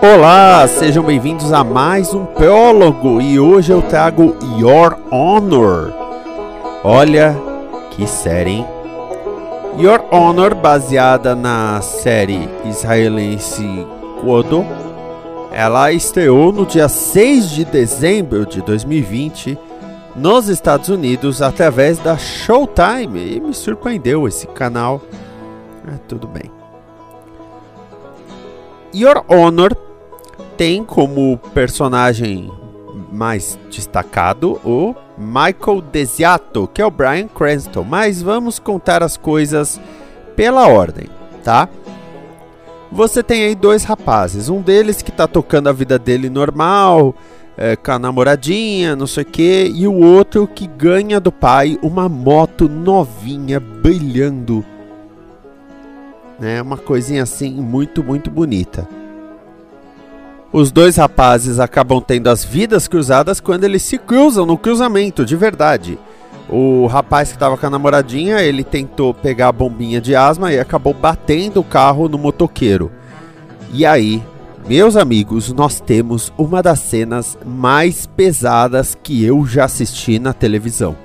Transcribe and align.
Olá, 0.00 0.68
sejam 0.68 1.02
bem-vindos 1.02 1.52
a 1.52 1.64
mais 1.64 2.14
um 2.14 2.24
prólogo 2.24 3.20
e 3.20 3.40
hoje 3.40 3.72
eu 3.72 3.82
trago 3.82 4.36
Your 4.56 4.96
Honor. 5.10 5.92
Olha 6.84 7.36
que 7.90 8.06
série, 8.06 8.50
hein? 8.50 8.66
Your 9.76 10.04
Honor, 10.12 10.54
baseada 10.54 11.34
na 11.34 11.80
série 11.80 12.48
israelense 12.64 13.66
Kodo, 14.20 14.64
ela 15.50 15.90
estreou 15.90 16.52
no 16.52 16.64
dia 16.64 16.88
6 16.88 17.50
de 17.50 17.64
dezembro 17.64 18.46
de 18.46 18.62
2020 18.62 19.58
nos 20.14 20.48
Estados 20.48 20.90
Unidos 20.90 21.42
através 21.42 21.98
da 21.98 22.16
Showtime 22.16 23.34
e 23.34 23.40
me 23.40 23.52
surpreendeu 23.52 24.28
esse 24.28 24.46
canal. 24.46 25.00
É, 25.92 25.98
tudo 26.06 26.28
bem. 26.28 26.52
Your 28.94 29.24
Honor 29.28 29.87
tem 30.58 30.82
como 30.82 31.38
personagem 31.54 32.50
mais 33.12 33.56
destacado 33.70 34.60
o 34.64 34.92
Michael 35.16 35.80
Desiato, 35.80 36.68
que 36.74 36.82
é 36.82 36.84
o 36.84 36.90
Brian 36.90 37.28
Cranston, 37.28 37.84
mas 37.84 38.20
vamos 38.20 38.58
contar 38.58 39.00
as 39.00 39.16
coisas 39.16 39.80
pela 40.34 40.66
ordem, 40.66 41.06
tá? 41.44 41.68
Você 42.90 43.22
tem 43.22 43.44
aí 43.44 43.54
dois 43.54 43.84
rapazes, 43.84 44.48
um 44.48 44.60
deles 44.60 45.00
que 45.00 45.12
tá 45.12 45.28
tocando 45.28 45.68
a 45.68 45.72
vida 45.72 45.96
dele 45.96 46.28
normal, 46.28 47.14
é, 47.56 47.76
com 47.76 47.92
a 47.92 47.98
namoradinha, 47.98 48.96
não 48.96 49.06
sei 49.06 49.22
o 49.22 49.26
que, 49.26 49.72
e 49.72 49.86
o 49.86 49.94
outro 49.94 50.48
que 50.48 50.66
ganha 50.66 51.20
do 51.20 51.30
pai 51.30 51.78
uma 51.82 52.08
moto 52.08 52.68
novinha, 52.68 53.60
brilhando, 53.60 54.64
né? 56.36 56.60
Uma 56.60 56.76
coisinha 56.76 57.22
assim 57.22 57.52
muito, 57.52 58.02
muito 58.02 58.28
bonita. 58.28 58.97
Os 60.50 60.70
dois 60.70 60.96
rapazes 60.96 61.58
acabam 61.60 62.00
tendo 62.00 62.28
as 62.28 62.42
vidas 62.42 62.88
cruzadas 62.88 63.38
quando 63.38 63.64
eles 63.64 63.82
se 63.82 63.98
cruzam 63.98 64.46
no 64.46 64.56
cruzamento, 64.56 65.24
de 65.24 65.36
verdade. 65.36 65.98
O 66.48 66.86
rapaz 66.86 67.28
que 67.28 67.36
estava 67.36 67.58
com 67.58 67.66
a 67.66 67.70
namoradinha, 67.70 68.40
ele 68.40 68.64
tentou 68.64 69.12
pegar 69.12 69.48
a 69.48 69.52
bombinha 69.52 70.00
de 70.00 70.16
asma 70.16 70.50
e 70.50 70.58
acabou 70.58 70.94
batendo 70.94 71.60
o 71.60 71.64
carro 71.64 72.08
no 72.08 72.16
motoqueiro. 72.16 72.90
E 73.74 73.84
aí, 73.84 74.22
meus 74.66 74.96
amigos, 74.96 75.52
nós 75.52 75.80
temos 75.80 76.32
uma 76.38 76.62
das 76.62 76.78
cenas 76.78 77.36
mais 77.44 78.06
pesadas 78.06 78.96
que 79.02 79.22
eu 79.22 79.44
já 79.44 79.66
assisti 79.66 80.18
na 80.18 80.32
televisão. 80.32 80.96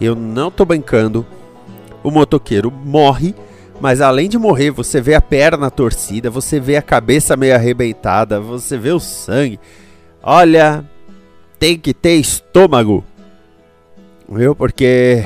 Eu 0.00 0.14
não 0.14 0.50
tô 0.50 0.64
brincando. 0.64 1.26
O 2.02 2.10
motoqueiro 2.10 2.70
morre 2.70 3.34
mas 3.80 4.00
além 4.00 4.28
de 4.28 4.38
morrer, 4.38 4.70
você 4.70 5.00
vê 5.00 5.14
a 5.14 5.20
perna 5.20 5.70
torcida, 5.70 6.30
você 6.30 6.60
vê 6.60 6.76
a 6.76 6.82
cabeça 6.82 7.36
meio 7.36 7.54
arrebentada, 7.54 8.40
você 8.40 8.78
vê 8.78 8.90
o 8.90 9.00
sangue. 9.00 9.58
Olha, 10.22 10.84
tem 11.58 11.78
que 11.78 11.92
ter 11.92 12.14
estômago. 12.16 13.04
Viu? 14.28 14.54
Porque 14.54 15.24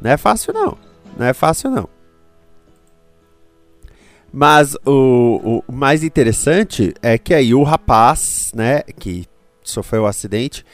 não 0.00 0.10
é 0.10 0.16
fácil 0.16 0.52
não. 0.52 0.78
Não 1.18 1.26
é 1.26 1.32
fácil 1.32 1.70
não. 1.70 1.88
Mas 4.32 4.74
o, 4.86 5.62
o 5.68 5.72
mais 5.72 6.02
interessante 6.02 6.94
é 7.02 7.18
que 7.18 7.34
aí 7.34 7.54
o 7.54 7.62
rapaz, 7.62 8.50
né, 8.54 8.82
que 8.82 9.26
sofreu 9.62 10.02
o 10.02 10.04
um 10.04 10.08
acidente, 10.08 10.64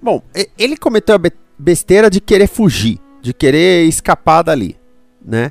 bom, 0.00 0.22
ele 0.56 0.76
cometeu 0.76 1.16
a 1.16 1.20
besteira 1.58 2.08
de 2.08 2.20
querer 2.20 2.46
fugir, 2.46 3.00
de 3.20 3.34
querer 3.34 3.86
escapar 3.86 4.42
dali, 4.42 4.76
né? 5.24 5.50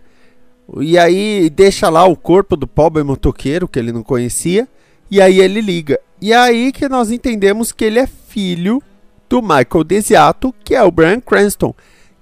E 0.80 0.98
aí 0.98 1.50
deixa 1.50 1.90
lá 1.90 2.06
o 2.06 2.16
corpo 2.16 2.56
do 2.56 2.68
pobre 2.68 3.04
motoqueiro 3.04 3.68
que 3.68 3.78
ele 3.78 3.92
não 3.92 4.04
conhecia. 4.04 4.68
E 5.10 5.20
aí 5.20 5.40
ele 5.40 5.60
liga. 5.60 6.00
E 6.22 6.34
aí 6.34 6.72
que 6.72 6.88
nós 6.88 7.12
entendemos 7.12 7.72
que 7.72 7.84
ele 7.84 8.00
é 8.00 8.08
filho 8.08 8.82
do 9.28 9.42
Michael 9.42 9.84
Desiato, 9.84 10.54
que 10.64 10.76
é 10.76 10.84
o 10.84 10.92
Brian 10.92 11.20
Cranston, 11.20 11.74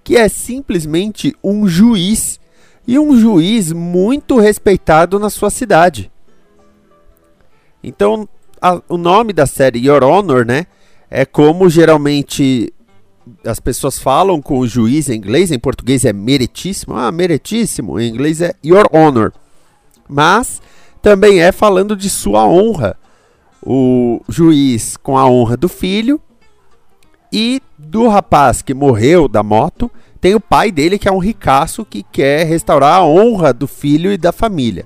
que 0.04 0.16
é 0.16 0.28
simplesmente 0.30 1.36
um 1.44 1.68
juiz 1.68 2.40
e 2.88 2.98
um 2.98 3.16
juiz 3.18 3.72
muito 3.72 4.40
respeitado 4.40 5.20
na 5.20 5.30
sua 5.30 5.52
cidade. 5.52 6.12
Então, 7.84 8.28
a, 8.62 8.82
o 8.90 8.98
nome 8.98 9.34
da 9.34 9.46
série 9.46 9.86
Your 9.86 10.04
Honor, 10.04 10.46
né, 10.46 10.66
é 11.10 11.26
como 11.26 11.70
geralmente 11.70 12.74
as 13.46 13.60
pessoas 13.60 14.00
falam 14.00 14.42
com 14.42 14.60
o 14.60 14.68
juiz 14.68 15.10
em 15.10 15.16
inglês, 15.16 15.52
em 15.52 15.60
português 15.60 16.06
é 16.06 16.14
meritíssimo, 16.14 16.96
ah, 16.96 17.12
meritíssimo, 17.12 18.00
em 18.00 18.10
inglês 18.10 18.42
é 18.42 18.54
your 18.64 18.88
honor. 18.92 19.34
Mas 20.08 20.62
também 21.02 21.42
é 21.42 21.52
falando 21.52 21.96
de 21.96 22.10
sua 22.10 22.46
honra. 22.46 22.98
O 23.62 24.22
juiz 24.30 24.96
com 24.98 25.18
a 25.18 25.26
honra 25.28 25.58
do 25.58 25.68
filho 25.68 26.22
e 27.32 27.62
do 27.78 28.08
rapaz 28.08 28.62
que 28.62 28.74
morreu 28.74 29.28
da 29.28 29.44
moto, 29.44 29.92
tem 30.20 30.36
o 30.36 30.40
pai 30.40 30.72
dele 30.72 30.98
que 30.98 31.08
é 31.08 31.12
um 31.12 31.20
ricaço 31.20 31.86
que 31.86 32.04
quer 32.04 32.46
restaurar 32.46 32.96
a 32.96 33.06
honra 33.06 33.54
do 33.54 33.68
filho 33.68 34.12
e 34.12 34.18
da 34.18 34.32
família. 34.32 34.86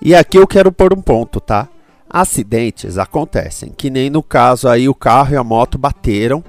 E 0.00 0.14
aqui 0.14 0.36
eu 0.36 0.46
quero 0.46 0.72
pôr 0.72 0.92
um 0.92 1.00
ponto, 1.00 1.40
tá? 1.40 1.68
Acidentes 2.12 2.98
acontecem, 2.98 3.72
que 3.74 3.88
nem 3.88 4.10
no 4.10 4.22
caso 4.22 4.68
aí 4.68 4.86
o 4.86 4.94
carro 4.94 5.32
e 5.32 5.36
a 5.36 5.42
moto 5.42 5.78
bateram, 5.78 6.44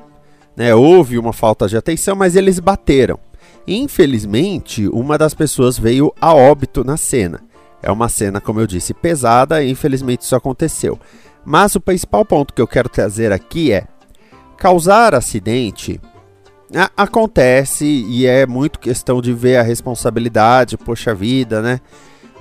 né? 0.57 0.75
Houve 0.75 1.17
uma 1.17 1.31
falta 1.31 1.67
de 1.69 1.77
atenção, 1.77 2.17
mas 2.17 2.35
eles 2.35 2.59
bateram. 2.59 3.17
Infelizmente, 3.65 4.89
uma 4.89 5.17
das 5.17 5.33
pessoas 5.33 5.79
veio 5.79 6.13
a 6.19 6.33
óbito 6.33 6.83
na 6.83 6.97
cena. 6.97 7.39
É 7.81 7.89
uma 7.89 8.09
cena, 8.09 8.41
como 8.41 8.59
eu 8.59 8.67
disse, 8.67 8.93
pesada 8.93 9.63
e 9.63 9.71
infelizmente 9.71 10.21
isso 10.21 10.35
aconteceu. 10.35 10.99
Mas 11.45 11.75
o 11.75 11.81
principal 11.81 12.25
ponto 12.25 12.53
que 12.53 12.61
eu 12.61 12.67
quero 12.67 12.89
trazer 12.89 13.31
aqui 13.31 13.71
é: 13.71 13.87
causar 14.57 15.15
acidente 15.15 15.99
acontece 16.97 17.85
e 17.85 18.25
é 18.25 18.45
muito 18.45 18.79
questão 18.79 19.21
de 19.21 19.33
ver 19.33 19.57
a 19.57 19.63
responsabilidade, 19.63 20.77
poxa 20.77 21.13
vida, 21.13 21.61
né? 21.61 21.79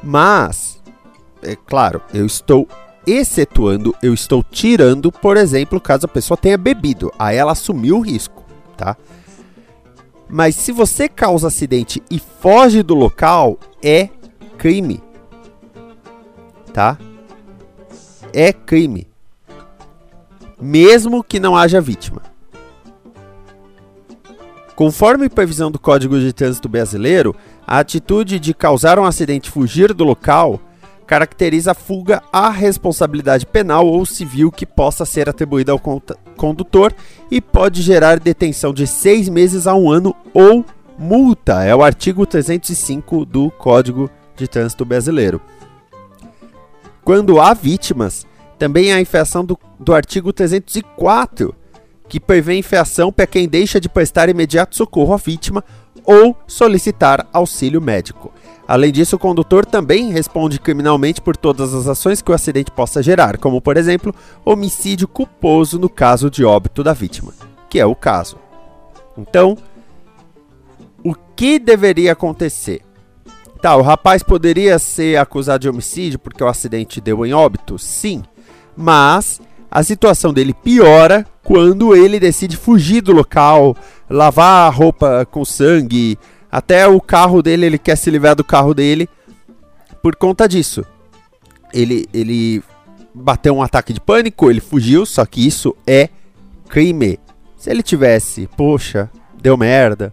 Mas, 0.03 0.83
é 1.43 1.55
claro, 1.55 2.01
eu 2.13 2.27
estou 2.27 2.67
excetuando, 3.07 3.95
eu 4.03 4.15
estou 4.15 4.43
tirando, 4.43 5.11
por 5.11 5.37
exemplo, 5.37 5.81
caso 5.81 6.07
a 6.07 6.09
pessoa 6.09 6.37
tenha 6.37 6.57
bebido. 6.57 7.13
Aí 7.19 7.37
ela 7.37 7.53
assumiu 7.53 7.99
o 7.99 8.01
risco, 8.01 8.45
tá? 8.77 8.97
Mas 10.29 10.57
se 10.57 10.73
você 10.73 11.09
causa 11.09 11.49
acidente 11.49 12.03
e 12.11 12.19
foge 12.19 12.83
do 12.83 12.95
local, 12.95 13.59
é 13.83 14.09
crime. 14.57 15.03
Tá? 16.73 16.97
É 18.33 18.53
crime. 18.53 19.07
Mesmo 20.61 21.23
que 21.23 21.39
não 21.39 21.55
haja 21.55 21.81
vítima. 21.81 22.23
Conforme 24.75 25.29
previsão 25.29 25.71
do 25.71 25.79
Código 25.79 26.19
de 26.19 26.33
Trânsito 26.33 26.69
Brasileiro, 26.69 27.37
a 27.67 27.79
atitude 27.79 28.39
de 28.41 28.55
causar 28.55 28.99
um 28.99 29.05
acidente 29.05 29.49
e 29.49 29.53
fugir 29.53 29.93
do 29.93 30.03
local 30.03 30.59
caracteriza 31.13 31.73
a 31.73 31.75
fuga 31.75 32.23
à 32.33 32.49
responsabilidade 32.49 33.45
penal 33.45 33.87
ou 33.87 34.07
civil 34.07 34.51
que 34.51 34.65
possa 34.65 35.05
ser 35.05 35.29
atribuída 35.29 35.71
ao 35.71 35.79
condutor 36.39 36.91
e 37.31 37.39
pode 37.39 37.83
gerar 37.83 38.19
detenção 38.19 38.73
de 38.73 38.87
seis 38.87 39.29
meses 39.29 39.67
a 39.67 39.75
um 39.75 39.91
ano 39.91 40.17
ou 40.33 40.65
multa. 40.99 41.65
É 41.65 41.77
o 41.77 41.83
artigo 41.83 42.25
305 42.25 43.27
do 43.27 43.51
Código 43.51 44.09
de 44.35 44.49
Trânsito 44.49 44.87
Brasileiro. 44.87 45.39
Quando 47.05 47.39
há 47.39 47.53
vítimas, 47.53 48.27
também 48.59 48.91
há 48.91 48.97
a 48.97 49.01
infração 49.03 49.45
do, 49.45 49.59
do 49.79 49.95
artigo 49.95 50.33
304, 50.33 51.55
que 52.09 52.19
prevê 52.19 52.57
infração 52.57 53.13
para 53.13 53.27
quem 53.27 53.47
deixa 53.47 53.79
de 53.79 53.87
prestar 53.87 54.31
imediato 54.31 54.75
socorro 54.75 55.13
à 55.13 55.19
vítima 55.19 55.63
ou 56.07 56.35
solicitar 56.47 57.29
auxílio 57.35 57.83
médico. 57.83 58.33
Além 58.73 58.91
disso, 58.91 59.17
o 59.17 59.19
condutor 59.19 59.67
também 59.67 60.11
responde 60.13 60.59
criminalmente 60.59 61.21
por 61.21 61.37
todas 61.37 61.75
as 61.75 61.87
ações 61.87 62.23
que 62.23 62.31
o 62.31 62.35
acidente 62.35 62.71
possa 62.71 63.03
gerar, 63.03 63.37
como, 63.37 63.61
por 63.61 63.77
exemplo, 63.77 64.15
homicídio 64.47 65.07
culposo 65.07 65.79
no 65.79 65.91
caso 65.91 66.31
de 66.31 66.43
óbito 66.43 66.83
da 66.83 66.95
vítima. 66.95 67.35
que 67.69 67.79
é 67.79 67.85
o 67.85 67.95
caso. 67.95 68.39
Então, 69.15 69.59
o 71.05 71.15
que 71.37 71.59
deveria 71.59 72.13
acontecer? 72.13 72.81
Tá, 73.61 73.77
o 73.77 73.83
rapaz 73.83 74.23
poderia 74.23 74.79
ser 74.79 75.19
acusado 75.19 75.61
de 75.61 75.69
homicídio 75.69 76.19
porque 76.19 76.43
o 76.43 76.49
acidente 76.49 76.99
deu 76.99 77.27
em 77.27 77.35
óbito? 77.35 77.79
Sim. 77.79 78.23
Mas 78.75 79.39
a 79.71 79.83
situação 79.83 80.33
dele 80.33 80.55
piora 80.55 81.27
quando 81.45 81.95
ele 81.95 82.19
decide 82.19 82.57
fugir 82.57 83.03
do 83.03 83.13
local, 83.13 83.77
lavar 84.09 84.67
a 84.67 84.75
roupa 84.75 85.27
com 85.27 85.45
sangue, 85.45 86.19
até 86.53 86.87
o 86.87 87.01
carro 87.01 87.43
dele, 87.43 87.65
ele 87.65 87.79
quer 87.79 87.97
se 87.97 88.11
livrar 88.11 88.37
do 88.37 88.45
carro 88.45 88.75
dele 88.75 89.09
por 90.03 90.15
conta 90.15 90.47
disso. 90.47 90.85
Ele, 91.73 92.07
ele 92.13 92.63
bateu 93.15 93.57
um 93.57 93.63
ataque 93.63 93.95
de 93.95 94.01
pânico, 94.01 94.51
ele 94.51 94.61
fugiu, 94.61 95.07
só 95.07 95.25
que 95.25 95.47
isso 95.47 95.75
é 95.87 96.11
crime. 96.69 97.19
Se 97.57 97.71
ele 97.71 97.83
tivesse, 97.83 98.47
poxa, 98.55 99.11
deu 99.41 99.57
merda, 99.57 100.13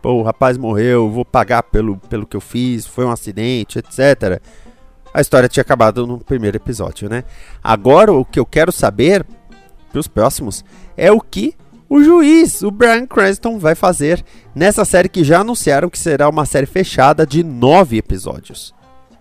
pô, 0.00 0.12
o 0.12 0.22
rapaz 0.22 0.56
morreu, 0.56 1.10
vou 1.10 1.24
pagar 1.24 1.64
pelo, 1.64 1.96
pelo 1.96 2.24
que 2.24 2.36
eu 2.36 2.40
fiz, 2.40 2.86
foi 2.86 3.04
um 3.04 3.10
acidente, 3.10 3.80
etc. 3.80 4.40
A 5.12 5.20
história 5.20 5.48
tinha 5.48 5.62
acabado 5.62 6.06
no 6.06 6.18
primeiro 6.18 6.56
episódio, 6.56 7.08
né? 7.08 7.24
Agora 7.62 8.12
o 8.12 8.24
que 8.24 8.38
eu 8.38 8.46
quero 8.46 8.70
saber, 8.70 9.26
pros 9.90 10.06
próximos, 10.06 10.64
é 10.96 11.10
o 11.10 11.20
que 11.20 11.56
o 11.94 12.02
juiz, 12.02 12.60
o 12.62 12.72
Brian 12.72 13.06
Cranston, 13.06 13.56
vai 13.56 13.76
fazer 13.76 14.24
nessa 14.52 14.84
série 14.84 15.08
que 15.08 15.22
já 15.22 15.42
anunciaram 15.42 15.88
que 15.88 15.96
será 15.96 16.28
uma 16.28 16.44
série 16.44 16.66
fechada 16.66 17.24
de 17.24 17.44
nove 17.44 17.96
episódios. 17.96 18.74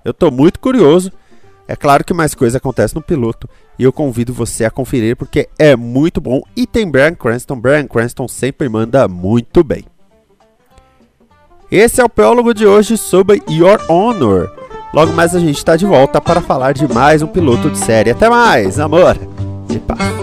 Eu 0.03 0.11
tô 0.11 0.31
muito 0.31 0.59
curioso. 0.59 1.11
É 1.67 1.75
claro 1.75 2.03
que 2.03 2.15
mais 2.15 2.33
coisa 2.33 2.57
acontece 2.57 2.95
no 2.95 3.01
piloto 3.01 3.47
e 3.77 3.83
eu 3.83 3.93
convido 3.93 4.33
você 4.33 4.65
a 4.65 4.71
conferir 4.71 5.15
porque 5.15 5.47
é 5.59 5.75
muito 5.75 6.19
bom 6.19 6.41
e 6.55 6.65
tem 6.65 6.89
Brian 6.89 7.13
Cranston. 7.13 7.59
Brian 7.59 7.85
Cranston 7.85 8.27
sempre 8.27 8.67
manda 8.67 9.07
muito 9.07 9.63
bem. 9.63 9.85
Esse 11.71 12.01
é 12.01 12.03
o 12.03 12.09
prólogo 12.09 12.55
de 12.55 12.65
hoje 12.65 12.97
sobre 12.97 13.39
Your 13.47 13.79
Honor. 13.87 14.51
Logo 14.91 15.13
mais 15.13 15.35
a 15.35 15.39
gente 15.39 15.57
está 15.57 15.75
de 15.75 15.85
volta 15.85 16.19
para 16.19 16.41
falar 16.41 16.73
de 16.73 16.91
mais 16.91 17.21
um 17.21 17.27
piloto 17.27 17.69
de 17.69 17.77
série. 17.77 18.09
Até 18.09 18.27
mais, 18.27 18.79
amor! 18.79 19.15
E 19.69 19.77
paz. 19.77 20.22